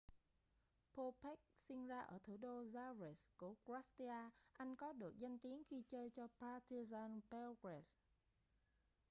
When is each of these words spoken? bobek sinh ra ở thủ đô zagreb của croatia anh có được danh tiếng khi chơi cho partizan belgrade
bobek 0.95 1.39
sinh 1.55 1.87
ra 1.87 2.01
ở 2.01 2.17
thủ 2.23 2.37
đô 2.37 2.63
zagreb 2.63 3.15
của 3.37 3.53
croatia 3.65 4.29
anh 4.53 4.75
có 4.75 4.93
được 4.93 5.17
danh 5.17 5.39
tiếng 5.39 5.63
khi 5.69 5.83
chơi 5.87 6.09
cho 6.09 6.27
partizan 6.39 7.19
belgrade 7.29 7.89